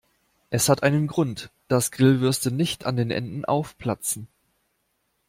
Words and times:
Es 0.49 0.67
hat 0.67 0.81
einen 0.81 1.05
Grund, 1.05 1.51
dass 1.67 1.91
Grillwürste 1.91 2.49
nicht 2.51 2.87
an 2.87 2.95
den 2.95 3.11
Enden 3.11 3.45
aufplatzen. 3.45 4.27